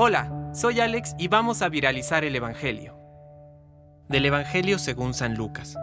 [0.00, 2.96] Hola, soy Alex y vamos a viralizar el Evangelio.
[4.08, 5.76] Del Evangelio según San Lucas.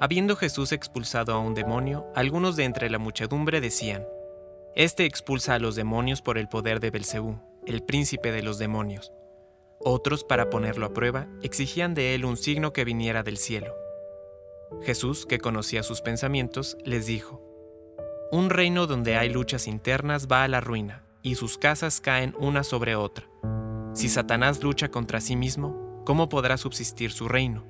[0.00, 4.06] Habiendo Jesús expulsado a un demonio, algunos de entre la muchedumbre decían:
[4.74, 9.12] Este expulsa a los demonios por el poder de Belcebú, el príncipe de los demonios.
[9.78, 13.74] Otros, para ponerlo a prueba, exigían de él un signo que viniera del cielo.
[14.84, 17.42] Jesús, que conocía sus pensamientos, les dijo:
[18.32, 22.64] Un reino donde hay luchas internas va a la ruina, y sus casas caen una
[22.64, 23.26] sobre otra.
[23.94, 27.64] Si Satanás lucha contra sí mismo, ¿cómo podrá subsistir su reino?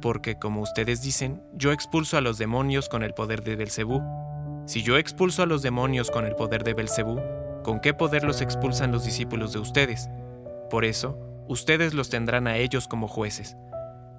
[0.00, 4.02] Porque, como ustedes dicen, yo expulso a los demonios con el poder de Belcebú.
[4.66, 7.20] Si yo expulso a los demonios con el poder de Belcebú,
[7.62, 10.08] ¿con qué poder los expulsan los discípulos de ustedes?
[10.70, 11.18] Por eso,
[11.48, 13.56] ustedes los tendrán a ellos como jueces.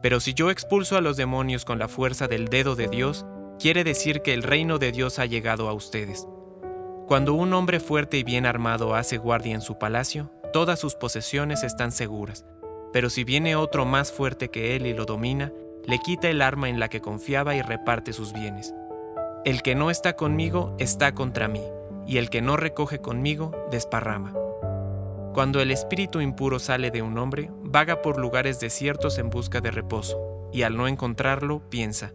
[0.01, 3.25] Pero si yo expulso a los demonios con la fuerza del dedo de Dios,
[3.59, 6.27] quiere decir que el reino de Dios ha llegado a ustedes.
[7.07, 11.63] Cuando un hombre fuerte y bien armado hace guardia en su palacio, todas sus posesiones
[11.63, 12.45] están seguras.
[12.91, 15.53] Pero si viene otro más fuerte que él y lo domina,
[15.85, 18.73] le quita el arma en la que confiaba y reparte sus bienes.
[19.45, 21.63] El que no está conmigo está contra mí,
[22.05, 24.33] y el que no recoge conmigo desparrama.
[25.33, 29.71] Cuando el espíritu impuro sale de un hombre, vaga por lugares desiertos en busca de
[29.71, 32.11] reposo, y al no encontrarlo, piensa,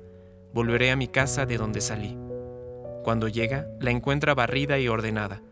[0.53, 2.19] volveré a mi casa de donde salí.
[3.03, 5.43] Cuando llega, la encuentra barrida y ordenada.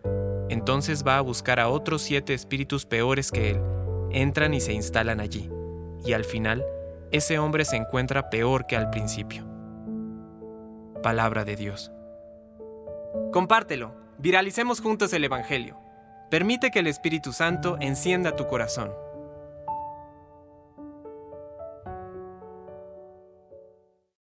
[0.48, 3.60] Entonces va a buscar a otros siete espíritus peores que él,
[4.10, 5.50] entran y se instalan allí,
[6.04, 6.64] y al final,
[7.12, 9.44] ese hombre se encuentra peor que al principio.
[11.02, 11.92] Palabra de Dios.
[13.32, 15.78] Compártelo, viralicemos juntos el Evangelio.
[16.30, 18.92] Permite que el Espíritu Santo encienda tu corazón.